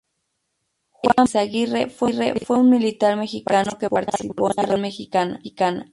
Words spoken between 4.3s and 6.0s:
en la Revolución mexicana.